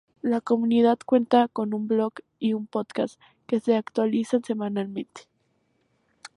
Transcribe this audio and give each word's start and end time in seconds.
La 0.23 0.41
comunidad 0.41 0.97
cuenta 1.05 1.47
con 1.47 1.75
un 1.75 1.87
blog 1.87 2.13
y 2.39 2.53
un 2.53 2.65
podcast 2.65 3.19
que 3.45 3.59
se 3.59 3.75
actualizan 3.75 4.43
semanalmente. 4.43 5.27